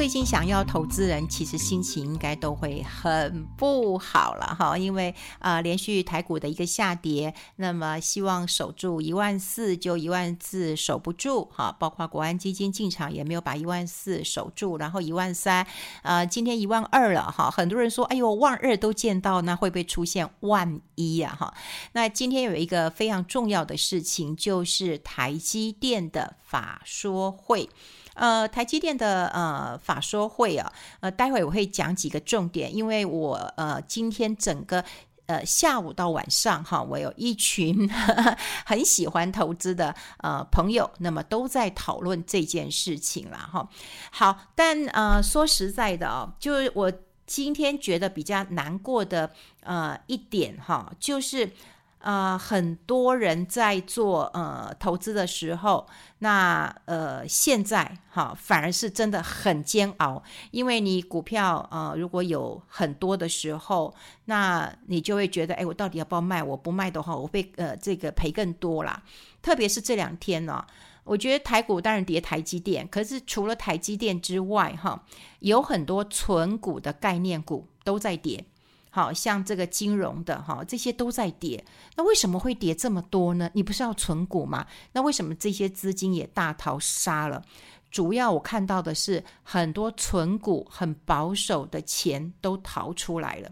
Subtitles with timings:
[0.00, 15.66] 最近想要投资人，其实心情应该都会很不好了哈，因为啊、呃，连续台股的一个下跌，那么希望守住一万四就一万四守不住哈，包括国安基金进场也没有把一万四守住，然后一万三，
[16.02, 21.52] 呃，今天一万二了哈，很多人说，哎呦，万二都见到，那会不会出现万一呀哈？
[21.92, 27.68] 那今天有一个非常重要的事情，就是台积电的法说会。
[28.14, 34.84] 呃，台积电的呃法说会啊，呃，待会我会讲几个重点，因为我呃今天整个
[35.26, 38.36] 呃下午到晚上哈，我有一群呵 呵
[38.66, 43.68] 很喜欢投资的呃朋友，那么都在讨论这件事情了哈。
[44.10, 46.92] 好，但呃说实在的哦，就是我
[47.26, 49.30] 今天觉得比较难过的
[49.62, 51.52] 呃一点哈，就是。
[52.00, 55.86] 呃，很多人在做呃投资的时候，
[56.20, 66.42] 那呃现在哈反而是真的很煎熬，因为你股票呃如果有很多的时候，那你就会觉得，哎，我到底要不要卖？
[66.42, 69.02] 我不卖的话，我会呃这个赔更多啦。
[69.42, 70.64] 特别是这两天呢，
[71.04, 75.04] 我觉得台股当然跌台积电，可是除了台积电之外，哈，
[75.40, 78.46] 有很多存股的概念股都在跌。
[78.90, 81.64] 好像这个金融的哈，这些都在跌。
[81.96, 83.48] 那为什么会跌这么多呢？
[83.54, 84.66] 你不是要存股吗？
[84.92, 87.42] 那为什么这些资金也大逃杀了？
[87.90, 93.50] 主要我看到的是很多存股很保守的钱都逃出来了。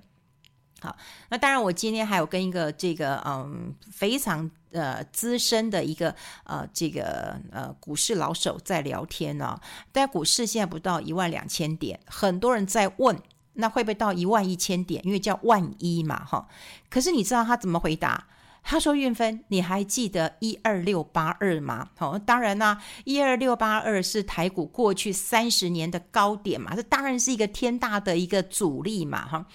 [0.81, 0.97] 好，
[1.29, 9.61] 那当然我今天还有跟一个这个嗯非常呃资深的一个呃这个呃股市老手在聊天呢、哦。
[9.91, 13.21] 但股市现在不到一万两千点，很多人在问。
[13.61, 15.05] 那会不会到一万一千点？
[15.05, 16.49] 因为叫万一嘛，哈。
[16.89, 18.27] 可是你知道他怎么回答？
[18.63, 21.89] 他说：“运芬，你还记得一二六八二吗？
[21.97, 29.47] 好，当然啦，一二六八二是台股过去三十年的高点嘛，这当然是一个天大的一个阻力嘛，哈。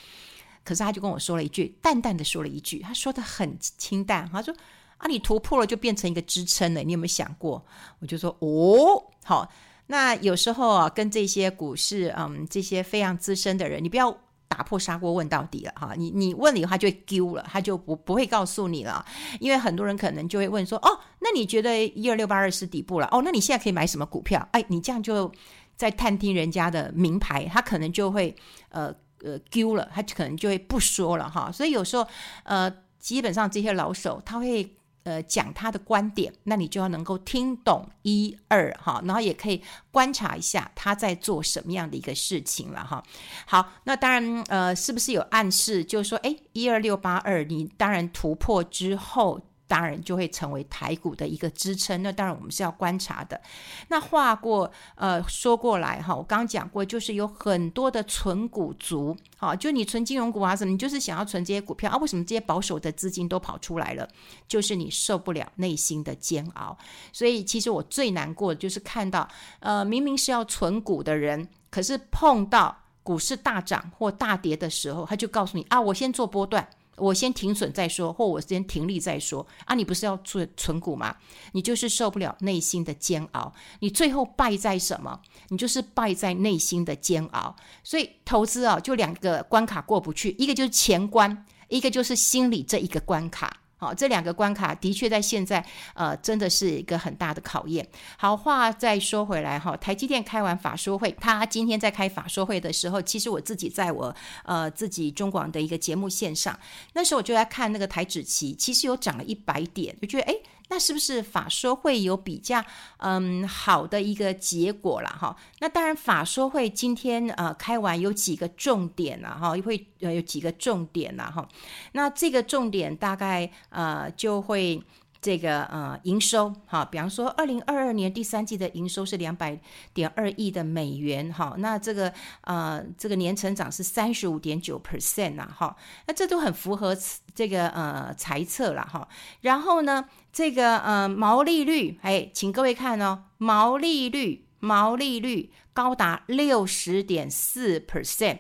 [0.63, 4.53] 可是他就跟我说了一句，淡淡的说了一句，他说的很清淡，他说：
[4.97, 7.63] 啊，你突破了就变成一个支撑了，你有没有想过？
[8.00, 9.50] 我就说：哦，好。”
[9.93, 14.11] 那有时候啊，跟这些股市，嗯，这些非常资深的人，你不要
[14.47, 15.93] 打破砂锅问到底了哈。
[15.95, 19.05] 你你问了以后，他就会丢了，他就不不会告诉你了。
[19.39, 23.07] 因为很多人可能就会问说，哦，那你觉得一二六八二是底部了？
[23.11, 24.49] 哦，那你现在可以买什么股票？
[24.53, 25.31] 哎，你这样就
[25.75, 28.35] 在探听人家的名牌，他可能就会
[28.69, 31.51] 呃呃丢了，他可能就会不说了哈。
[31.51, 32.07] 所以有时候
[32.45, 32.67] 呃，
[32.97, 34.75] 基本上这些老手他会。
[35.03, 43.03] 呃，讲他的观点，那你就要能够听懂一二哈，然后也可以观察一下他在做什么样的一个事情了哈。
[43.45, 49.41] 好，那当然，呃，是不是有暗示，就是说，哎，一二六八二，你当然突破之后。
[49.73, 53.41] 当然就会成为台股的一个支撑，那当然我们是要观察的。
[53.88, 61.97] 那话过呃说过来哈，我刚讲过，就是有很多的存股族，好，就你存金融股啊什么，你就是想要存这些股票啊？
[61.97, 64.07] 为什么这些保守的资金都跑出来了？
[64.47, 66.78] 就是你受不了内心的煎熬。
[67.12, 69.28] 所以其实我最难过的就是看到，
[69.59, 76.67] 呃，明明是要存股的人，可是碰到股市大涨或大跌的时候，他就告诉你啊，我先做波段。
[76.97, 79.73] 我先停损再说，或我先停利再说啊！
[79.73, 81.15] 你不是要做存股吗？
[81.53, 85.19] 你就是受不了内心的煎熬，你最后败在什么？
[85.49, 87.55] 你就是败在内心的煎熬。
[87.83, 93.62] 所以投资啊，就两个关卡过不去，一个就是钱关，一个就是心理这一个关卡。
[93.83, 97.85] 好，这两个关卡的确在现在，呃，真的是一个很大的考验。
[98.16, 106.57] 好，话再说回来哈，台积电开完法说会，他今天在开法说会的时候，其实我自己在我呃自己中广的一个节目线上，
[106.94, 110.41] 那时候我就在看那个台指期，其实有涨了一百点，就觉得诶。
[110.69, 112.63] 那是不是法说会有比较
[112.97, 115.35] 嗯好的一个结果了哈？
[115.59, 121.47] 那当然，法说会今天呃开完有几个重点了哈，会呃有几个重点了哈。
[121.91, 124.81] 那这个重点大概呃就会。
[125.23, 129.57] 这个呃营收哈，比方说二零二二年第三季的营收是两百
[129.93, 135.73] 点二亿的美元哈，那这个呃这个年成长是三十五点九 percent 呐哈，
[136.05, 136.93] 那这都很符合
[137.33, 139.07] 这个呃猜测了哈。
[139.39, 140.03] 然后呢，
[140.33, 148.39] 这个呃毛利率哎，请各位看哦，毛利率毛利率高达六十点四 percent，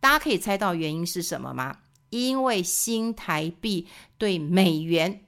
[0.00, 1.78] 大家可以猜到原因是什么吗？
[2.10, 5.22] 因为新台币对美元。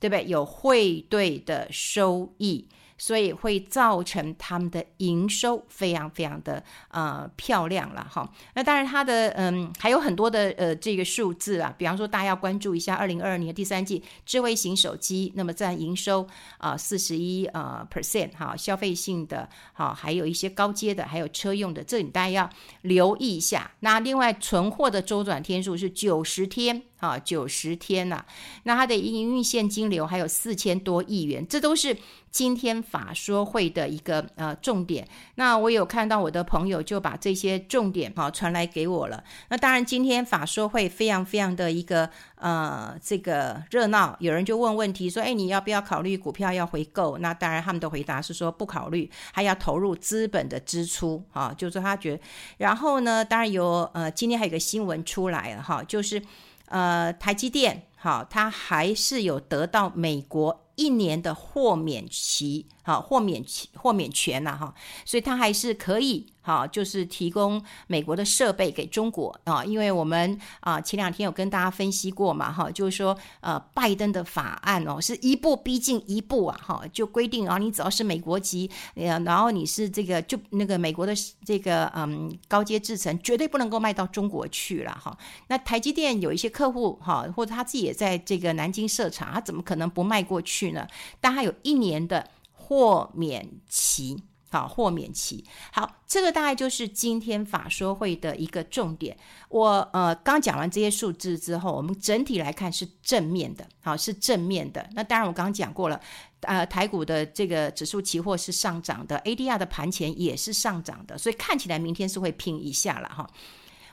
[0.00, 0.24] 对不对？
[0.26, 2.66] 有汇兑的收益，
[2.96, 8.28] 所以会造成他们的营收非常非常的呃漂亮了哈。
[8.54, 16.26] 那当然，它的嗯还有很多的呃这个数字啊，比方说大家要关注一下二零二二年第三季智慧型手机，那么占营收
[16.58, 22.50] 啊四十一呃 percent 哈，消费性的哈，还有一些高阶的，还有车用的，这里大家要
[22.82, 23.70] 留意一下。
[23.80, 26.82] 那另外存货的周转天数是九十天。
[26.98, 28.24] 啊，九十天呐、
[28.64, 31.96] 那它的营运现金流还有四千多亿元，这都是
[32.30, 35.06] 今天法说会的一个呃重点。
[35.36, 39.22] 那我有看到我的朋友就把这些重点哈、啊、传来给我了。
[39.48, 47.16] 那当然，今天法说会非常非常的一个呃这个热闹，有人就问问题说，哎，你要不要考虑股票要回购？
[47.18, 52.22] 那当然，他们的回答是说不考虑，还要投入资本的支出啊，就是他觉得。
[52.58, 56.20] 然后呢，当然有呃，今天还有个新闻出来了哈、就是。
[56.70, 64.72] 呃，台积电，好，他还是有得到美国一年的豁免期，好，豁免期、豁免权呐，哈，
[65.04, 66.32] 所以他还是可以。
[66.40, 81.12] 好，就是提供美国的设备给中国啊，因为我们啊前两天有跟大家分析过嘛，哈，就是说呃拜登的法案哦是一步逼近一步啊，哈，就规定啊你只要是美国籍，呃，然后你是这个就那个美国的
[81.44, 85.14] 这个嗯高阶制程绝对不能够卖到中国去了哈。
[85.48, 90.86] 那台积电有一些客户哈，或者他自己也在这个南京设厂，他怎么可能不卖过去呢？
[91.20, 94.22] 但他有一年的豁免期。
[94.50, 95.44] 好，豁免期。
[95.70, 99.14] 好，这个大概就是今天法说会的一个重点。
[99.50, 104.88] 我呃刚讲完这些数字之后，我们整体来看是正面的，好，是正面的。
[104.94, 106.00] 那当然我刚刚讲过了，
[106.40, 113.28] 呃，台股的这个指数期货是上涨的，ADR 的盘前也是上涨的，所以看起来明天是会拼一下了哈。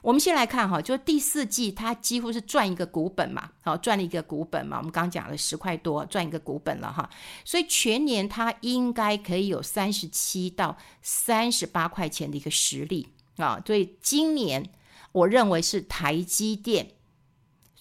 [0.06, 4.78] 我们先来看哈，就第四季它几乎是赚一个股本嘛，好，赚了一个股本嘛。
[4.78, 7.10] 我们刚讲了十块多赚一个股本了哈，
[7.44, 13.08] 所以全年它应该可以有三十七到三十八块钱的一个实力
[13.38, 13.60] 啊。
[13.66, 14.70] 所以今年
[15.12, 16.92] 我认为是台积电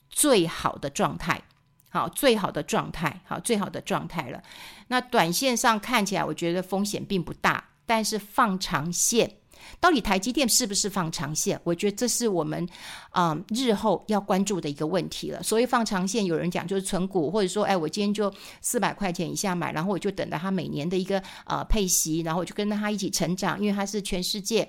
[0.08, 1.42] 最好的状态，
[1.90, 4.42] 好，最好的状态，好，最好的状态了。
[4.88, 9.36] 那短线上看起来，我觉得风险并不大，但是放长线。
[9.80, 11.60] 到底台积电是不是放长线？
[11.64, 12.66] 我觉得这是我们
[13.10, 15.42] 啊、日后要关注的一个问题了。
[15.42, 24.68] 所谓放长线，有人讲就是存股，或者说，哎，我今天就四百块钱以下买，然后我就等到它每年的一个呃配息，然后我就跟着它一起成长，因为它是全世界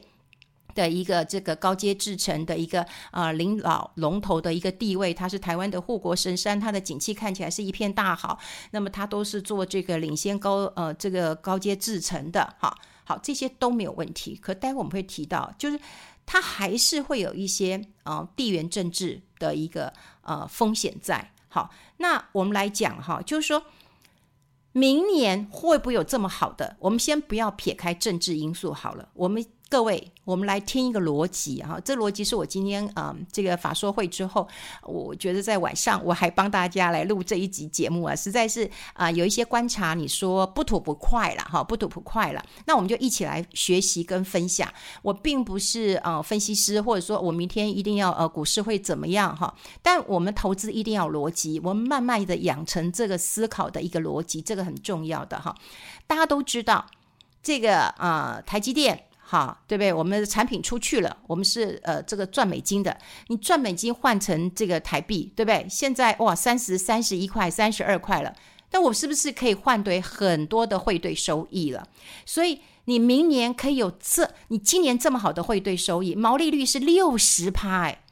[0.74, 8.38] 的一个这个高阶制程的一个呃领导龙头的一个地位，它是台湾的护国神山，它的景气看起来是一片大好。
[8.72, 12.76] 那么它都是做这个领先高呃这个高阶制程的哈。
[13.06, 14.36] 好，这些都没有问题。
[14.36, 15.80] 可待会我们会提到，就是
[16.25, 19.94] 它还是会有一些呃地缘政治的一个
[20.24, 21.31] 呃风险在。
[21.48, 23.63] 好，那我们来讲哈，就是说
[24.74, 26.75] 明年会不会有这么好的？
[26.80, 29.46] 我们先不要撇开政治因素好了，我们。
[29.68, 31.80] 各位，我们来听一个逻辑哈！
[31.84, 34.48] 这逻辑是我今天啊、这个法说会之后，
[34.84, 42.46] 我觉得在晚上我还帮大家来录这一集节目啊，实在是啊、有一些观察，你说不吐不快了哈，不吐不快了。
[42.68, 44.72] 那我们就一起来学习跟分享。
[45.02, 55.56] 我并不是呃分析师，或者说我明天一定要呃股市会怎么样哈，但我们投资一定要逻辑，我们慢慢的养成这个思考的一个逻辑，这个很重要的哈。
[56.06, 56.86] 大家都知道
[57.42, 59.08] 这个啊、台积电。
[59.27, 59.92] 好，对不对？
[59.92, 62.95] 我们的产品出去了，我们是呃这个赚美金的。
[63.27, 65.66] 你赚美金换成这个台币，对不对？
[65.68, 68.36] 现在哇，三十三十一块、三十二块了。
[68.70, 71.88] 那我是不是可以换对很多的汇兑收益了？
[72.24, 78.03] 所以你明年可以有这，你今年这么好的汇兑收益，毛利率是六十趴哎，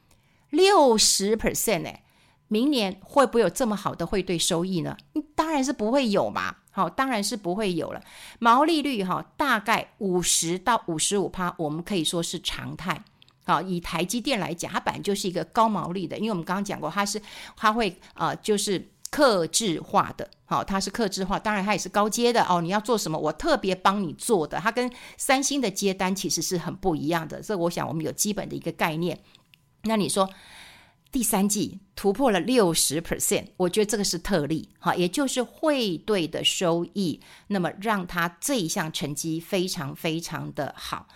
[0.49, 2.03] 六十 percent 哎，
[2.47, 4.97] 明年会不会有这么好的汇兑收益呢？
[5.35, 6.55] 当然是不会有嘛。
[6.75, 8.01] 好，当然是不会有了。
[8.39, 12.99] 毛利率哈，大概五十到五十五趴，我们可以说是常态。
[13.45, 17.21] 好，以台积电来讲，它本来就是一个高毛利的，因为我们刚刚讲过，它是
[17.55, 20.27] 它会呃，就是克制化的。
[20.45, 22.59] 好，它是克制化，当然它也是高阶的哦。
[22.59, 24.57] 你要做什么，我特别帮你做的。
[24.59, 29.19] 它跟三星的接单其实是很不一样的，这我想我们有基本的一个概念。
[29.83, 30.27] 那你说？
[31.13, 41.07] 第三季突破了六十 percent，我觉得这个是特例，哈，也就是汇兑的收益，那么让它这一项成绩非常非常的好。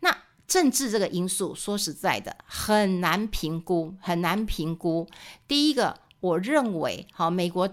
[0.00, 0.14] 那
[0.46, 5.08] 政治这个因素，说实在的，很难评估，很难评估。
[5.48, 7.66] 第一个，我认为，好，美国，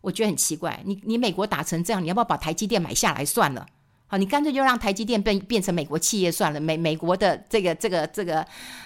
[0.00, 3.64] 我觉得很奇怪，你你美国打成这样，你要不要把台积电买下来算了？
[4.08, 8.44] 好，你干脆就让台积电变变成美国企业算了，美美国的这个这个这个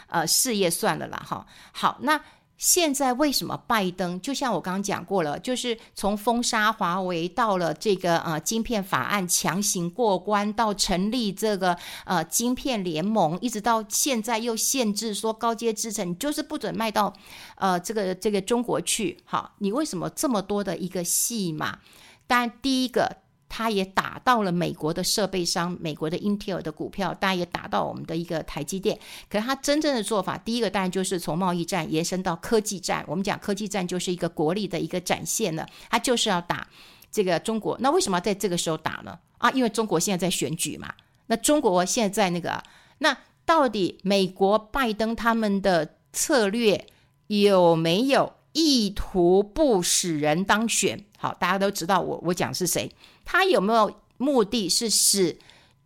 [0.09, 1.47] 呃事业算了啦，哈。
[1.73, 2.21] 好，那。
[2.62, 17.12] 现在为什么拜登就像我刚刚讲过了，就是从封杀华为到了这个呃晶片法案强行过关，到成立这个呃晶片联盟，一直到现在又限制说高阶制程就是不准卖到
[17.57, 19.19] 呃这个这个中国去。
[19.25, 21.81] 好，你为什么这么多的一个戏码？
[22.28, 23.22] 当然第一个。
[23.54, 28.99] 他也打到了美国的设备商，美国的英特尔的股票，当然也打到我们的一个台积电。
[29.28, 33.04] 可是他真正的做法，第一个当然就是从贸易战延伸到科技战。
[33.06, 36.66] 我们讲科技战就是一个国力的一个展现了，他就是要打
[37.11, 37.76] 这个中国。
[37.80, 39.18] 那为什么要在这个时候打呢？
[39.37, 40.90] 啊，因为中国现在在选举嘛。
[41.26, 42.62] 那中国现在那个，
[43.00, 46.87] 那到底美国拜登他们的策略
[47.26, 51.04] 有没有意图不使人当选？
[51.23, 52.91] 好，大家都知道我我讲是谁。
[53.25, 55.38] 他有没有目的是使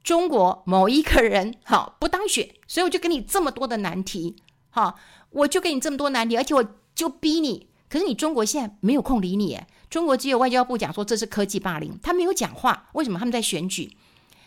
[0.03, 2.49] 中国某一个人好不当选？
[2.67, 4.37] 所以我就给你这么多的难题，
[4.71, 7.69] 好，我就给你这么多难题，而且我就逼你。
[7.91, 12.89] 可是你中国现在没有空理你，中国只有外交部讲说这是科技霸凌，他没有讲话。
[12.95, 13.95] 为什么他们在选举？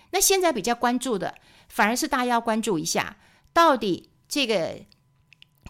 [0.09, 1.35] 那现在比较关注的，
[1.67, 3.17] 反而是大家要关注一下，
[3.53, 4.85] 到底这个。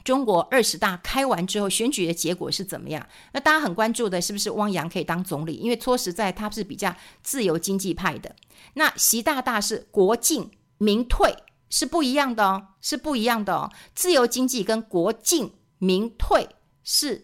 [0.09, 3.07] 中国二十大开完之后，选举的结果是怎么样？
[3.31, 5.53] 那大家很关注的是不是汪洋可以当总理？
[5.53, 8.35] 因为说实在，他是比较自由经济派的。
[8.73, 10.49] 那习大大是国进
[10.79, 11.31] 民退，
[11.69, 13.71] 是不一样的哦，是不一样的哦。
[13.93, 16.49] 自由经济跟国进民退
[16.83, 17.21] 是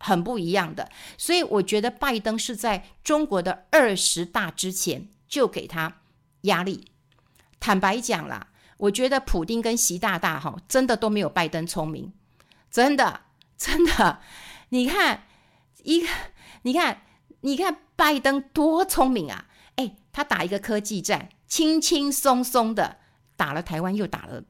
[0.00, 0.90] 很不一样的。
[1.16, 5.98] 所以我觉得拜登是在中国的二十大之前就给他
[6.40, 6.88] 压力。
[7.60, 8.48] 坦白讲啦。
[8.76, 12.12] 我觉得普丁跟习大大哈，真的都没有拜登聪明，
[12.74, 13.20] 真的
[13.56, 14.18] 真的。
[14.70, 15.22] 你看
[15.84, 16.08] 一个，
[16.62, 17.02] 你看
[17.42, 19.46] 你看拜登多聪明啊！
[19.76, 22.96] 哎，他打一个科技战，轻轻松松的
[23.36, 24.42] 打了台湾，又打了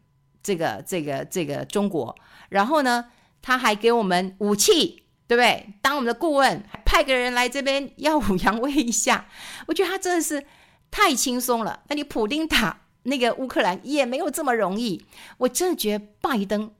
[0.42, 2.16] 这个这个这个中国，
[2.48, 3.10] 然后呢，
[3.42, 5.74] 他还给我们武器，对不对？
[5.82, 9.26] 当我们的顾问，还派个人来这边耀武扬威一下。
[9.68, 10.46] 我觉得他真的是
[10.90, 11.82] 太轻松了。
[11.88, 12.80] 那你普丁打？
[13.02, 15.04] 那个乌克兰也没有这么容易，
[15.36, 16.72] 我真的觉得拜登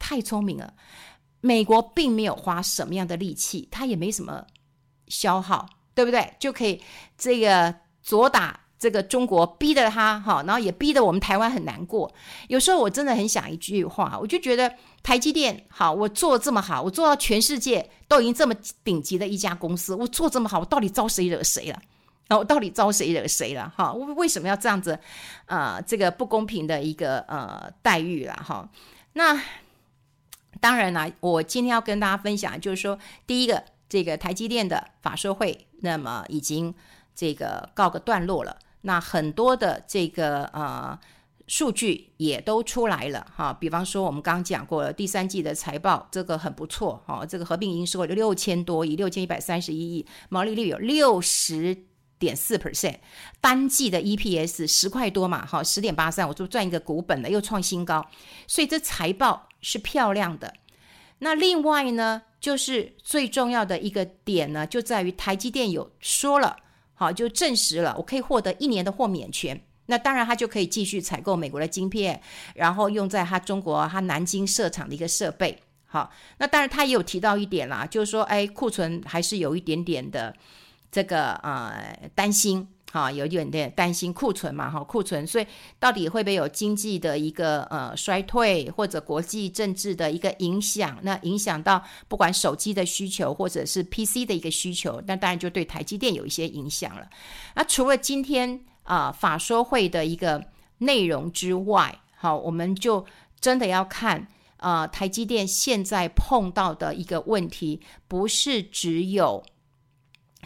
[0.00, 0.74] 太聪明了。
[1.40, 4.44] 美国并没有花什么样的力气，他也没什么
[5.06, 6.34] 消耗，对不对？
[6.40, 6.82] 就可以
[7.16, 12.12] 这个左打这个中国，逼得他哈，然后也逼得我们台湾很难过。
[12.48, 18.54] 有时候我真的很想一句话，我就觉得台积电好，我做这么好，我做到全世界都已经这么
[18.84, 21.80] 顶级的一家公司，我做这么好，我到底招谁惹谁了？
[22.28, 23.72] 那我到底招谁惹谁了？
[23.76, 24.98] 哈，为为什么要这样子？
[25.46, 28.68] 呃，这个不公平的一个呃待遇了哈。
[29.14, 29.40] 那
[30.58, 36.74] 当然啦，我今天要跟大家分享，就是说，第一个，这个台积电的法说会，那么已经
[37.14, 38.56] 这个告个段落了。
[38.82, 40.98] 那很多的这个呃
[41.46, 43.52] 数据也都出来了哈。
[43.52, 51.84] 比方说，我们刚讲过了，第三季的财报这个很不错哈，这个合并营收有六千多亿，六千一百三十一亿，毛利率有六十。
[52.20, 52.96] 点四 percent，
[53.40, 58.06] 单季的 EPS 十块多嘛，哈，十点八三，我就赚一个股本了，又创新高，
[58.46, 60.54] 所以这财报是漂亮的。
[61.18, 66.56] 那另外呢，就是最重要的一个点呢，就在于台积电有说了，
[66.94, 69.60] 好，就证实了，我可以获得一年的豁免权。
[69.86, 72.20] 那当然，他就可以继续采购美国的晶片，
[72.54, 75.58] 然后用在他中国他南京设厂的一个设备。
[75.86, 80.34] 好，那当然他也有提到一点啦，就是说，哎，库存还是有一点点的。
[80.92, 85.46] 这个呃担心哈，有一点点担心库存嘛哈，库存，所以
[85.78, 90.98] 到底会不会有经济的一个呃衰退，或者国际政治的一个影响？
[91.02, 97.08] 那影响到不管手机的需求，或者是 PC 的一个需求，那当然就对台积电有一些影响了。
[97.54, 100.44] 那除了今天啊、法说会的一个
[100.78, 103.06] 内容之外，好，我们就
[103.40, 109.44] 真的要看啊、台积电现在碰到的一个问题，不是只有。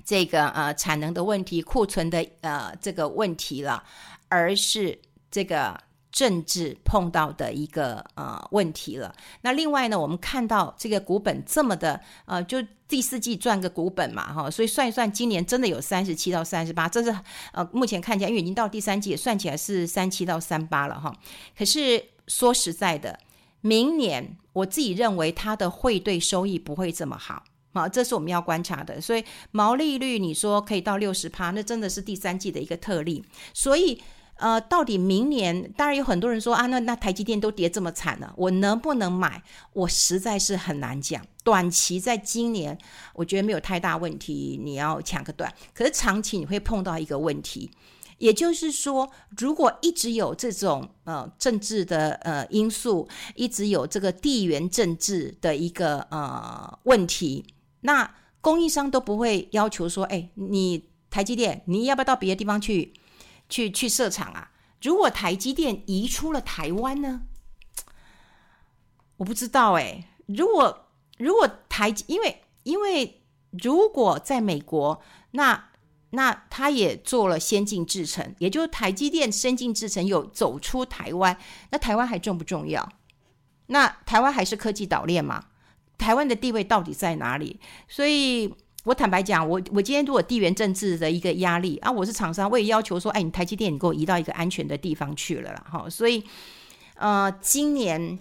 [0.04, 3.82] 这个呃产能的问题、库存的呃这个问题了，
[4.28, 5.80] 而是这个
[6.12, 9.14] 政治碰到的一个呃问题了。
[9.40, 17.12] 那另外呢，我们看到这个股本这么的呃，就第四季赚个股本嘛哈，所以算一算，今年真的有三十七到三十八，这是
[17.52, 21.12] 呃目前看起来，因为已经到第三季，算起来是三七到三八了哈。
[21.58, 23.18] 可是说实在的，
[23.62, 27.42] 明年我自己认为它的汇兑收益不会这么好。
[27.75, 28.99] 好，这是我们要观察的。
[29.00, 33.23] 所以毛利率你说可以到六十趴，那真的是第三季的一个特例。
[33.52, 34.00] 所以
[34.37, 39.43] 呃，到底明年，当然有很多人说啊，那那台积电都跌这么惨了，我能不能买？
[39.73, 41.25] 我实在是很难讲。
[41.45, 42.76] 短期在今年，
[43.12, 45.52] 我觉得没有太大问题，你要抢个短。
[45.73, 47.71] 可是长期你会碰到一个问题，
[48.19, 57.45] 也就是说，如果一直有这种呃政治的呃因素，一直有这个地缘政治的一个呃问题，
[57.87, 62.95] 那供应商都不会要求说，哎，你台积电，你要不要到别的地方去
[63.49, 64.50] 去去设厂啊？
[64.83, 67.23] 如果台积电移出了台湾呢？
[69.19, 70.09] 我不知道哎。
[70.26, 70.87] 如果
[71.19, 75.71] 如果台，因为因为如果在美国，那
[76.11, 81.38] 那他也做了先进制程，也就是台积电先进制程有走出台湾，
[81.71, 82.88] 那台湾还重不重要？
[83.67, 85.45] 那台湾还是科技岛链吗？
[85.99, 87.59] 台湾的地位到底在哪里？
[87.89, 88.53] 所以
[88.85, 95.89] 我坦白讲，我我今天如果地缘政治的一个压力啊，我是厂商，我也要求说，哎，你台积电，你给我移到一个安全的地方去了啦，哈。
[95.91, 96.23] 所以，
[96.97, 98.19] 呃，今年。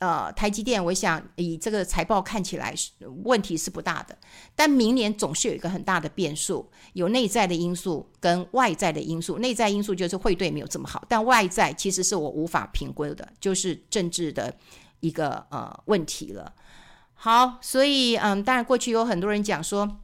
[0.00, 2.90] 呃，台积电，我想以这个财报看起来是
[3.22, 4.18] 问题是不大的，
[4.54, 9.38] 但明年总是有一个很大的变数，有内在的因素跟外在的因素。
[9.38, 14.54] 内在因素就是汇兑没有这么好，但外在其实是我无法评估的，就是政治的
[15.00, 16.52] 一个呃问题了。
[17.24, 19.96] 好，所以嗯，当然过去有很多人讲说。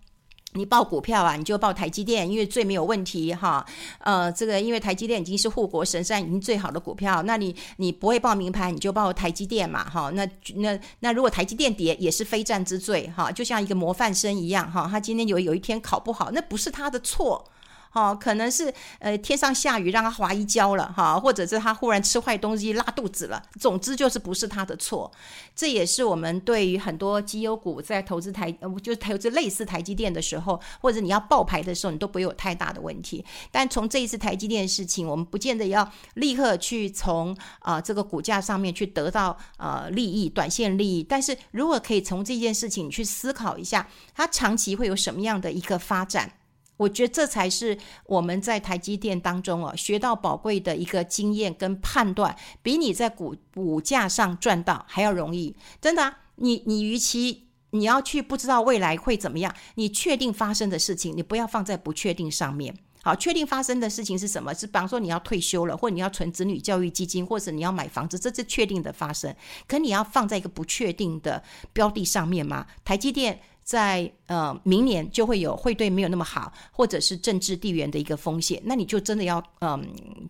[0.54, 3.64] 你报股票啊，你就报台积电，因为最没有问题哈。
[3.98, 7.22] 呃，这个因为台积电已经是护国神山，已经最好的股票。
[7.22, 10.10] 那你你不会报名牌，你就报台积电嘛哈。
[10.12, 14.88] 那那那如果台积电跌，也是非战之罪哈，就像一个模范生一样哈。
[14.90, 17.44] 他今天有有一天考不好，那不是他的错。
[17.92, 23.42] 哦，可能是呃天上下雨让他滑一跤了哈，或者是他忽然吃坏东西拉肚子了。
[23.58, 25.10] 总之就是不是他的错，
[25.56, 33.24] 这也是我们对于很多绩优股在投资台呃就是投资类似台积电的时候，或者你要爆牌的时候，你都不会有太大的问题。
[33.50, 41.02] 但从这一次台积电的事情，我们不见得要立刻去从啊、这个股价上面去得到呃利益，短线利益。
[41.02, 46.32] 但是如果可以从这件事情去思考一下，它长期会有什么样的一个发展？
[46.80, 55.54] 我觉得这才是我们在台积电当中哦学到宝贵的一个经验跟判断，比你在股股价上赚到还要容易。
[55.78, 62.74] 真的，你你与其你要去不知道未来会怎么样，你确定发生的事情，你不要放在不确定上面。
[63.02, 64.54] 好，确定发生的事情是什么？
[64.54, 69.36] 是比方说你要退休了，或你要存子女教育基金，或者你要买房子，这是确定的发生。
[69.68, 71.42] 可你要放在一个不确定的
[71.74, 72.66] 标的上面吗？
[72.82, 73.42] 台积电。
[73.70, 79.80] 在呃明年就会有汇兑没有那么好，或者是政治地缘的一个风险，那你就真的要嗯、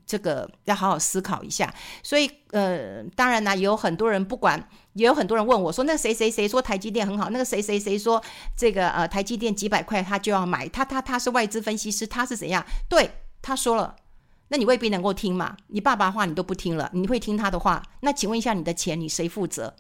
[0.05, 1.75] 这个要好好思考一下。
[2.03, 8.23] 所以呃当然呢，也有很多人不管，也有很多人问我说，那谁谁谁说台积电很好，那个谁谁谁说
[8.55, 12.63] 这个呃台积电几百块他就要买，他他他是外资分析师，他是怎样？
[12.91, 13.97] 对，他说了，
[14.49, 15.57] 那你未必能够听嘛。
[15.69, 17.83] 你爸爸话你都不听了，你会听他的话？
[18.01, 19.75] 那请问一下你的钱你谁负责？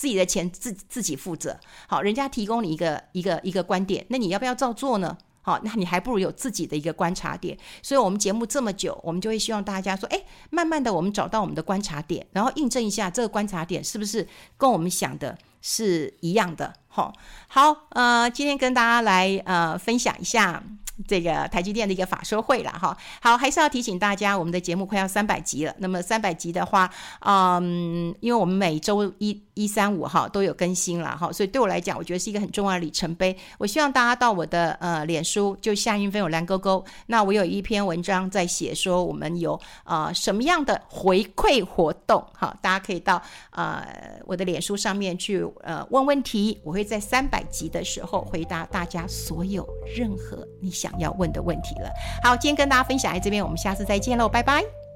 [0.00, 1.54] 自己的钱自自己负责，
[1.86, 5.14] 好，人家提供你一个一个一个观点，那你要不要照做呢？
[5.42, 7.54] 好，那你还不如有自己的一个观察点。
[7.82, 16.72] 所以，我们节目这么久，我们就会希望大家说，哎，慢慢的，我们找到我们的观察点，然后印证一下这个观察点是不是跟我们想的是一样的。
[16.88, 17.12] 好，
[17.48, 20.64] 好，呃，今天跟大家来呃分享一下。
[21.06, 25.74] 这个台积电的一个法说会了哈，好，还是要提醒大家，我们的节目快要三百集了。
[25.78, 33.36] 那么三百集的话，嗯，因为我们每周一、一三五哈都有更新了哈，所以对我来讲，我觉得是一个很重要的里程碑。
[33.58, 43.86] 我希望大家到我的呃脸书，就夏云芬有蓝勾勾，那我有一篇文章在写说我们有呃什么样的回馈活动哈，大家可以到呃
[44.26, 51.90] 我的脸书上面去呃问问题，我会在三百集的时候回答大家所有任何你想要问的问题了。
[52.22, 54.89] 好，今天跟大家分享在这边，我们下次再见喽，拜拜。